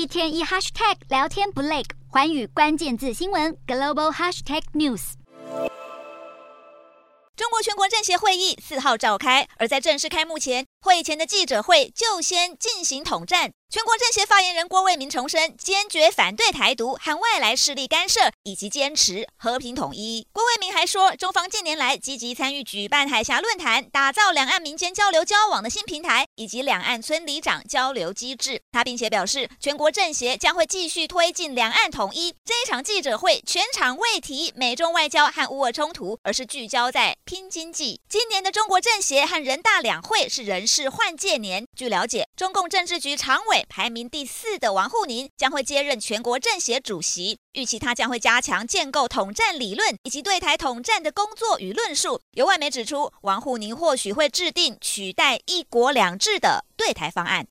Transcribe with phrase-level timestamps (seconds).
[0.00, 5.12] 一天一 hashtag 聊天不累，环宇关键字新闻 global hashtag news。
[7.36, 13.52] 中国全国政协会议四号召开，而在正式开幕前，会前的记者会就先进行统战。
[13.72, 20.26] 全国政协发言人郭卫民重申，坚决反对台独和外来势力干涉，以及坚持和平统一。
[20.32, 28.60] 郭卫民还说，中方近年来积极参与举办海峡论坛，打造两岸民间交流交往的新平台，以及两岸村里长交流机制。
[28.72, 32.34] 他并且表示，全国政协将会继续推进两岸统一。
[32.44, 38.00] 这一场记者会全场未提美中外交和乌俄冲突，而是聚焦在拼经济。
[38.08, 41.66] 今年的中国政协和人大两会是人是换届年。
[41.74, 43.66] 据了解，中共政治局常委。
[43.68, 52.20] 排名第四的王沪宁将会接任全国政协主席，预期他将会加强建构统战理论以及对台统战的工作与论述。
[52.36, 57.48] 有外媒指出，王沪宁或许会制定取代“一国两制”的对台方案。